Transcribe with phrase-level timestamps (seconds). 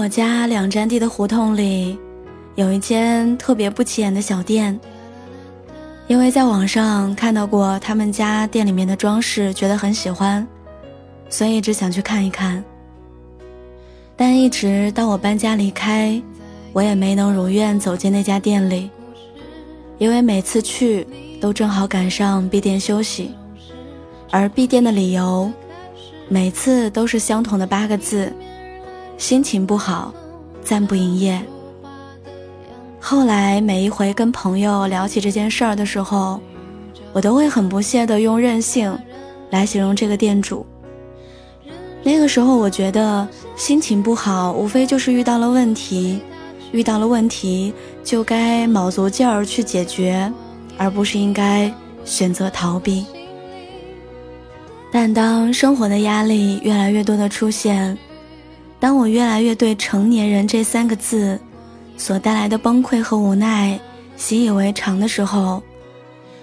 [0.00, 1.98] 我家两站地的胡同里，
[2.54, 4.80] 有一间特别不起眼的小店。
[6.08, 10.48] 因为在网上看到过他们家店里面的装饰，觉得很喜欢，
[11.28, 12.64] 所以一直想去看一看。
[14.16, 16.18] 但一直到我搬家离开，
[16.72, 18.88] 我也没能如愿走进那家店里，
[19.98, 21.06] 因为每次去
[21.42, 23.34] 都正好赶上闭店休息，
[24.30, 25.52] 而闭店的理由，
[26.26, 28.32] 每次都是相同的八个字：
[29.20, 30.14] 心情不好，
[30.64, 31.38] 暂不营业。
[32.98, 36.40] 后来每一回跟朋友聊起这件事儿的时候，
[37.12, 38.98] 我都会很不屑的用任性
[39.50, 40.64] 来形容这个店主。
[42.02, 46.18] 那个时候我觉得心情不好，无非就是遇到了问题，
[46.72, 50.32] 遇到了问题就该卯足劲儿去解决，
[50.78, 51.70] 而不是应该
[52.06, 53.04] 选择逃避。
[54.90, 57.98] 但当生活的压力越来越多的出现，
[58.80, 61.38] 当我越来越对“成年人”这三个字。
[61.96, 63.78] 所带来的崩溃和无奈，
[64.16, 65.62] 习以为常的时候，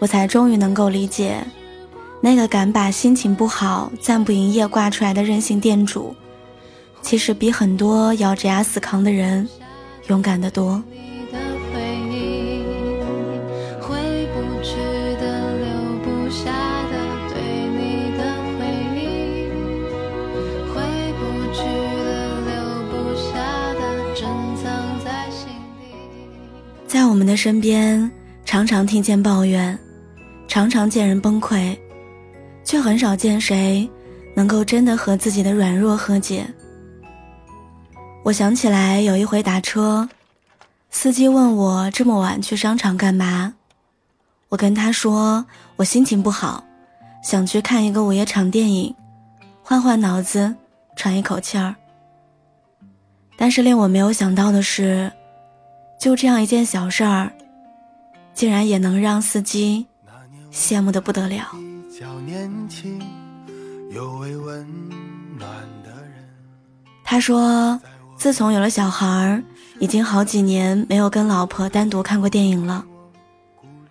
[0.00, 1.44] 我才终于能够理解，
[2.20, 6.12] 那个敢把心情不好暂不营业挂出来的任性店主，
[7.02, 9.48] 其实比很多咬着牙死扛的人
[10.08, 10.82] 勇敢得多。
[27.14, 28.10] 我们的身边，
[28.44, 29.78] 常常听见抱怨，
[30.48, 31.78] 常常见人崩溃，
[32.64, 33.88] 却很少见谁
[34.34, 36.44] 能够真的和自己的软弱和解。
[38.24, 40.08] 我想起来有一回打车，
[40.90, 43.54] 司机问我这么晚去商场干嘛，
[44.48, 46.64] 我跟他说我心情不好，
[47.22, 48.92] 想去看一个午夜场电影，
[49.62, 50.52] 换换脑子，
[50.96, 51.76] 喘一口气儿。
[53.36, 55.08] 但是令我没有想到的是。
[55.98, 57.32] 就这样一件小事儿，
[58.34, 59.86] 竟然也能让司机
[60.52, 61.48] 羡慕的不得了。
[67.04, 67.80] 他说，
[68.16, 69.42] 自从有了小孩儿，
[69.78, 72.84] 已经好几年没有跟老婆单独看过电影了。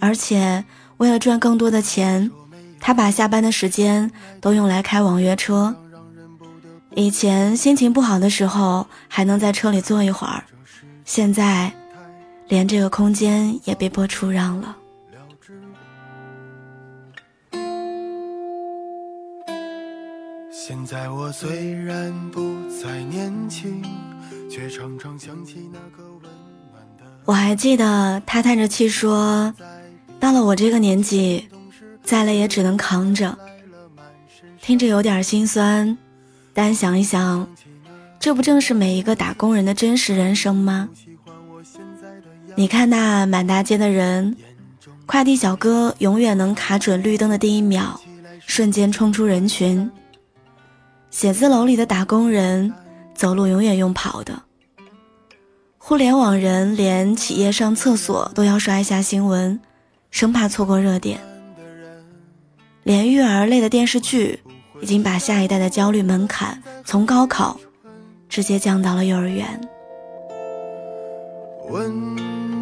[0.00, 0.62] 而且
[0.98, 2.30] 为了赚更多的钱，
[2.80, 5.74] 他把下班的时间都用来开网约车。
[6.96, 10.44] 以前心情不好的时候，还能在车里坐一会儿，
[11.04, 11.72] 现在。
[12.46, 14.76] 连这个空间也被迫出让了。
[20.50, 23.82] 现在我虽然不再年轻，
[24.50, 27.04] 却常常想起那个温暖的。
[27.24, 29.52] 我还记得他叹着气说
[30.18, 31.46] ：“到了我这个年纪，
[32.02, 33.36] 再累也只能扛着。”
[34.62, 35.98] 听着有点心酸，
[36.54, 37.46] 但想一想，
[38.18, 40.88] 这不正是每一个打工人的真实人生吗？
[42.56, 44.36] 你看那满大街的人，
[45.06, 48.00] 快递小哥永远能卡准绿灯的第一秒，
[48.46, 49.90] 瞬间冲出人群。
[51.10, 52.72] 写字楼里的打工人，
[53.14, 54.40] 走路永远用跑的。
[55.78, 59.60] 互联网人连企业上厕所都要刷一下新闻，
[60.10, 61.18] 生怕错过热点。
[62.84, 64.38] 连育儿类的电视剧，
[64.80, 67.58] 已经把下一代的焦虑门槛从高考，
[68.28, 69.60] 直接降到了幼儿园。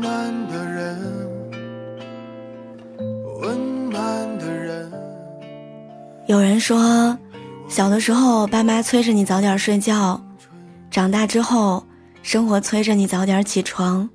[0.03, 0.99] 慢的人
[6.27, 7.17] 有人说，
[7.69, 10.21] 小的时候爸妈催着你早点睡觉，
[10.91, 11.85] 长大之后
[12.23, 14.09] 生活催着你早点起床。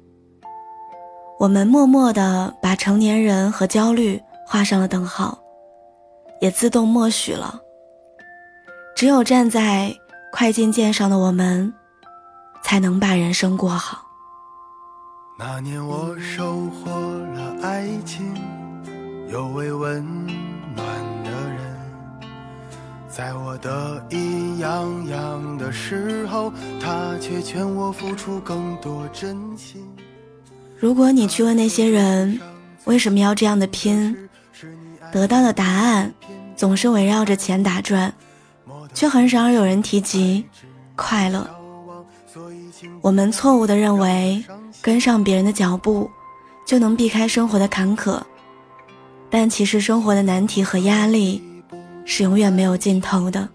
[1.40, 5.38] 我们默默的把成年人和焦虑画上了等号，
[6.42, 7.62] 也自动默许了。
[8.96, 9.96] 只有站在
[10.34, 11.72] 快进键上的我们，
[12.64, 14.07] 才能把人生过好。
[15.40, 18.34] 那年我收获了爱情，
[19.32, 20.04] 有位温
[20.76, 20.88] 暖
[21.24, 21.78] 的人。
[23.08, 26.52] 在我得意洋洋的时候，
[26.82, 29.88] 他却劝我付出更多真心。
[30.80, 32.40] 如果你去问那些人
[32.86, 34.18] 为什么要这样的拼，
[35.12, 36.12] 得到的答案
[36.56, 38.12] 总是围绕着钱打转，
[38.92, 40.44] 却很少有人提及
[40.96, 41.48] 快乐。
[43.02, 44.44] 我们错误的认为
[44.88, 46.10] 跟上别人的脚步
[46.66, 48.22] 就能避开生活的坎坷，
[49.30, 51.44] 但其实生活的难题和压力。
[52.06, 53.50] 是永远没有尽头的。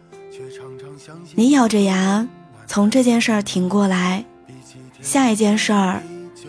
[1.35, 2.29] 你咬着牙
[2.67, 4.23] 从这件事儿挺过来，
[5.01, 6.03] 下一件事儿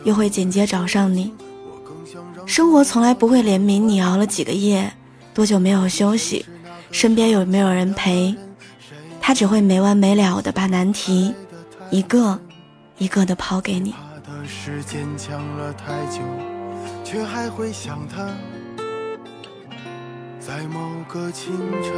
[0.04, 1.34] 又会紧接找上你。
[2.46, 4.92] 生活从来不会怜悯你熬了几个夜，
[5.34, 6.46] 多久没有休息，
[6.92, 8.36] 身边有没有人陪，
[9.22, 11.34] 他只会没完没了的把难题
[11.90, 12.38] 一个
[12.98, 13.96] 一个的抛给你。
[14.46, 16.22] 是坚强了太久，
[17.04, 18.28] 却还会想他，
[20.40, 21.94] 在某个清晨，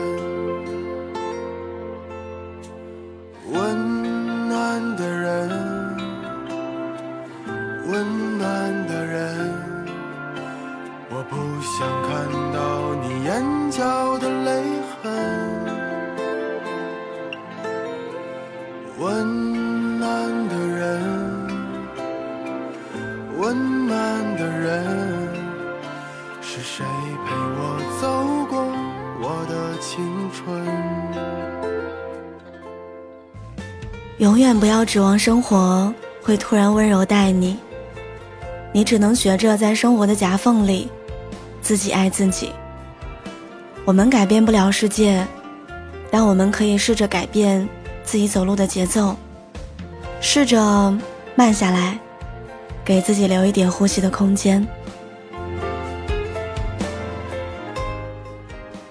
[3.51, 4.05] 温
[29.95, 30.62] 青春？
[34.18, 37.57] 永远不要指望生活会突然温柔待你，
[38.74, 40.92] 你只能学着在生活的夹缝里
[41.62, 42.51] 自己爱自己。
[43.86, 45.25] 我们改变不了世界，
[46.12, 47.65] 但我们可以试着改变
[48.03, 49.15] 自己走路的节奏，
[50.19, 50.94] 试着
[51.36, 51.97] 慢下来。
[52.83, 54.68] 给自己留一点呼吸的空间。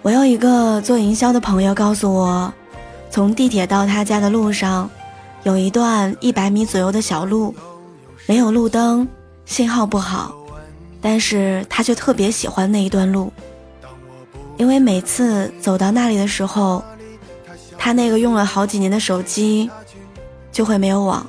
[0.05, 2.53] 我有一个做营销的朋友告诉我，
[3.11, 4.91] 从地铁到他家的路上，
[5.45, 7.55] 有一段一百米左右的小路，
[8.27, 9.09] 没有路灯，
[9.47, 10.35] 信号不好，
[11.01, 13.33] 但是他却特别喜欢那一段路，
[14.59, 16.85] 因为每次走到那里的时候，
[17.79, 19.71] 他那个用了好几年的手机
[20.53, 21.27] 就会没有网。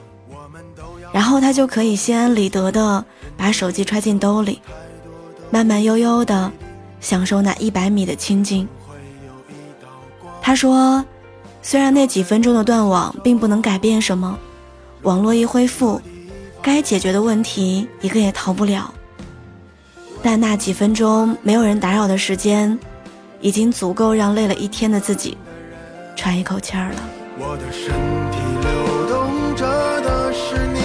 [1.13, 3.05] 然后他就可以心安理得的
[3.37, 4.61] 把手机揣进兜里，
[5.49, 6.51] 慢慢悠悠的
[6.99, 8.67] 享受那一百米的清静。
[10.41, 11.03] 他说，
[11.61, 14.37] 虽然那几分钟的断网并不能改变什么，
[15.01, 15.99] 网络一恢复，
[16.61, 18.93] 该解决的问题一个也逃不了。
[20.21, 22.77] 但那几分钟没有人打扰的时间，
[23.41, 25.37] 已经足够让累了一天的自己
[26.15, 27.01] 喘一口气儿了。
[27.37, 27.91] 我的身
[28.31, 28.69] 体流
[29.07, 30.84] 动着的是你。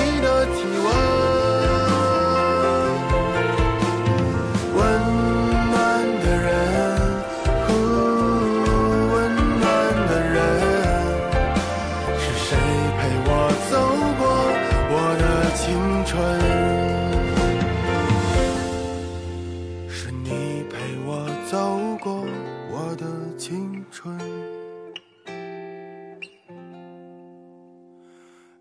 [20.11, 22.27] 你陪我走过
[22.71, 24.19] 我的青春。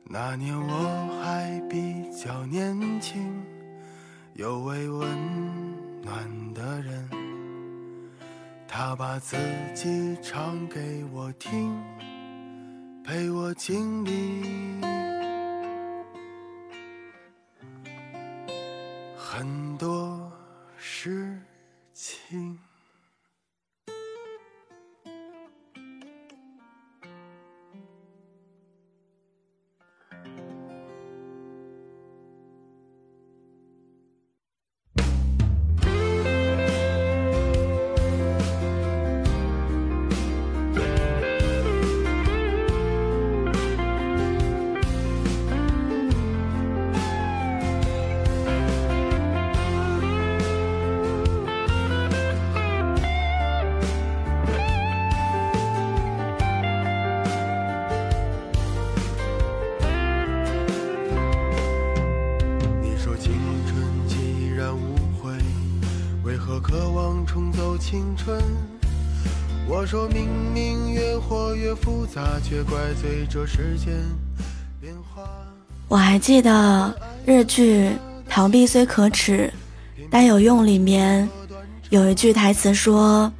[0.04, 3.32] 那年我还比较年轻，
[4.34, 5.08] 有位温
[6.02, 7.10] 暖的人，
[8.68, 9.38] 他把自
[9.76, 11.76] 己唱给我听，
[13.04, 14.82] 陪我经历
[19.16, 20.19] 很多
[21.02, 21.40] 痴
[21.94, 22.69] 情。
[67.80, 68.40] 青春。
[69.68, 73.94] 我说明明越活越复杂，却怪罪这世间。
[75.88, 76.94] 我还记得
[77.26, 77.88] 日剧
[78.30, 79.52] 《逃避虽可耻
[80.10, 81.28] 但有用》里面
[81.90, 83.32] 有一句台词说：“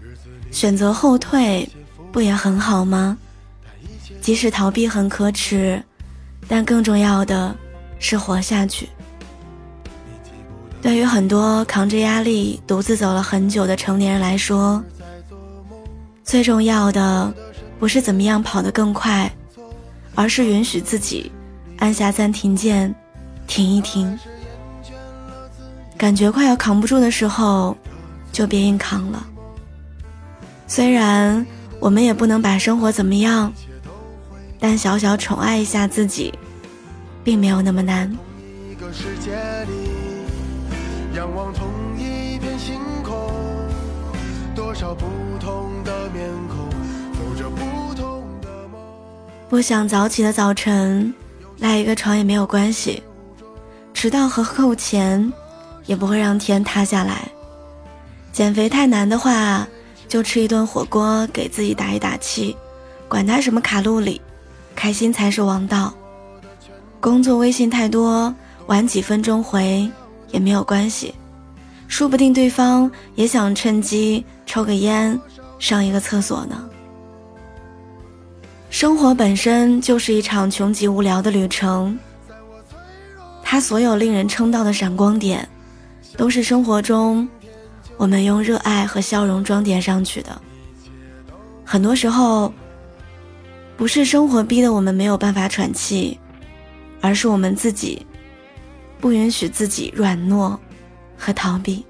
[0.52, 1.68] 选择后退
[2.12, 3.18] 不也很好吗？
[4.22, 5.82] 即使逃避很可耻，
[6.48, 7.56] 但更重要的
[8.00, 8.90] 是活下去。”
[10.82, 14.82] 对于很多扛着压力独自走了很久的成年人来说，
[16.24, 17.34] 最重要的
[17.80, 19.32] 不是怎么样跑得更快，
[20.16, 21.32] 而是允许自己
[21.80, 22.94] 按下暂停键，
[23.46, 24.18] 停一停。
[25.98, 27.76] 感觉快要扛不住的时候，
[28.32, 29.26] 就别硬扛了。
[30.66, 31.46] 虽然
[31.80, 33.52] 我们也不能把生活怎么样，
[34.60, 36.34] 但小小宠爱一下自己，
[37.22, 38.10] 并没有那么难。
[41.16, 43.32] 仰望同一片星空，
[44.56, 45.06] 多少不
[45.40, 46.70] 同的面孔，
[47.20, 48.80] 有着不同的梦。
[49.50, 51.14] 不想早起的早晨，
[51.58, 53.02] 赖一个床也没有关系。
[53.94, 55.32] 迟到和扣钱，
[55.86, 57.28] 也不会让天塌下来。
[58.32, 59.68] 减肥太难的话，
[60.08, 62.56] 就吃一顿火锅给自己打一打气，
[63.08, 64.22] 管他什么卡路里，
[64.76, 65.92] 开心才是王道。
[67.02, 68.34] 工作微信太多，
[68.68, 69.90] 晚几分钟回
[70.32, 71.14] 也没有关系，
[71.88, 75.20] 说不定对方也想趁机抽个烟，
[75.58, 76.70] 上一个厕所呢。
[78.70, 81.98] 生活本身就是一场穷极无聊的旅程，
[83.44, 85.48] 它所有令人称道的闪光点，
[86.16, 87.28] 都是生活中
[87.98, 90.40] 我们用热爱和笑容装点上去的。
[91.66, 92.54] 很多时候，
[93.76, 96.20] 不是生活逼得我们没有办法喘气，
[97.02, 98.06] 而是我们自己
[99.00, 100.60] 不允许自己软弱
[101.18, 101.86] 和逃避。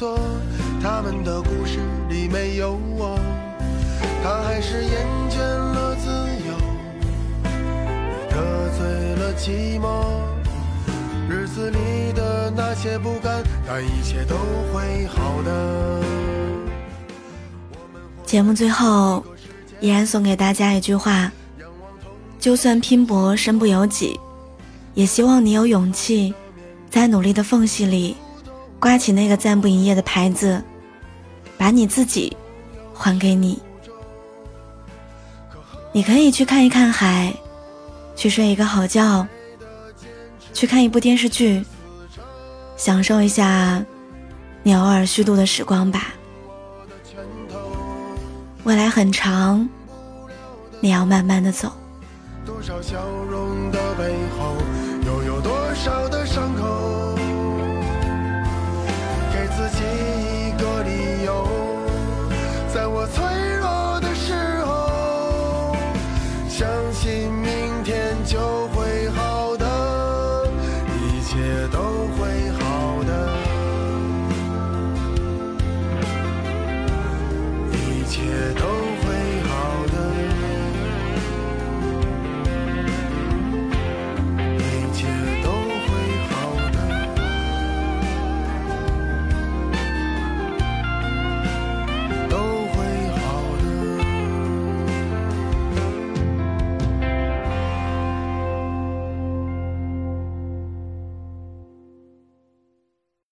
[0.00, 0.18] 满座，
[0.82, 1.78] 他们的故事
[2.08, 3.18] 里没有我。
[4.22, 6.08] 他还是厌倦了自
[6.46, 6.54] 由，
[8.30, 10.06] 得罪了寂寞。
[11.28, 14.36] 日子里的那些不甘，但一切都
[14.72, 16.02] 会好的。
[18.24, 19.22] 节目最后，
[19.80, 21.30] 依然送给大家一句话：
[22.38, 24.18] 就算拼搏身不由己，
[24.94, 26.34] 也希望你有勇气，
[26.88, 28.16] 在努力的缝隙里，
[28.80, 30.60] 刮起那个暂不营业的牌子，
[31.58, 32.34] 把你自己
[32.94, 33.60] 还给你。
[35.92, 37.34] 你可以去看一看海，
[38.16, 39.26] 去睡一个好觉，
[40.54, 41.62] 去看一部电视剧，
[42.74, 43.84] 享受一下
[44.62, 46.14] 你偶尔虚度的时光吧。
[48.64, 49.68] 未来很长，
[50.80, 51.70] 你要慢慢的走。
[52.46, 54.54] 多少笑容的背后